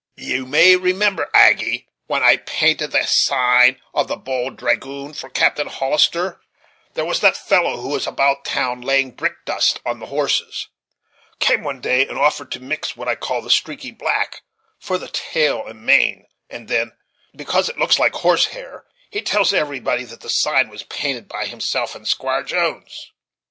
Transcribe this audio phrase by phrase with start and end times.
[0.17, 5.67] You may remember, Aggy, when I painted the sign of the bold dragoon for Captain
[5.67, 6.41] Hollister
[6.95, 10.69] there was that fellow, who was about town laying brick dust on the houses,
[11.37, 14.41] came one day and offered to mix what I call the streaky black,
[14.79, 16.93] for the tail and mane; and then,
[17.35, 21.45] because it looks like horse hair, he tells everybody that the sign was painted by
[21.45, 23.11] himself and Squire Jones.